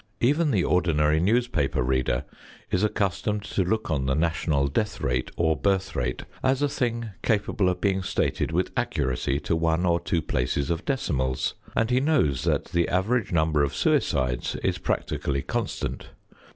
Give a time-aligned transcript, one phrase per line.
[0.19, 2.25] Even the ordinary newspaper reader
[2.71, 7.11] is accustomed to look on the national death rate or birth rate as a thing
[7.21, 11.99] capable of being stated with accuracy to one or two places of decimals, and he
[11.99, 16.07] knows that the annual number of suicides is practically constant.